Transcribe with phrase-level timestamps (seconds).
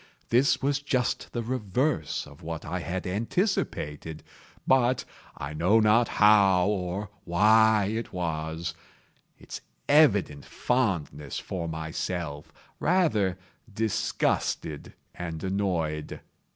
[0.29, 4.23] This was just the reverse of what I had anticipated;
[4.65, 13.37] but—I know not how or why it was—its evident fondness for myself rather
[13.75, 16.19] disgusted and annoyed.